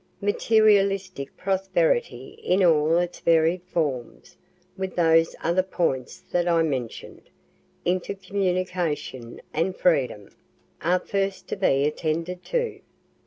Materialistic 0.21 1.37
prosperity 1.37 2.29
in 2.43 2.63
all 2.63 2.97
its 2.97 3.19
varied 3.19 3.61
forms, 3.67 4.35
with 4.75 4.95
those 4.95 5.35
other 5.43 5.61
points 5.61 6.19
that 6.31 6.47
I 6.47 6.63
mentioned, 6.63 7.29
intercommunication 7.85 9.41
and 9.53 9.77
freedom, 9.77 10.29
are 10.81 10.97
first 10.97 11.47
to 11.49 11.55
be 11.55 11.85
attended 11.85 12.43
to. 12.45 12.79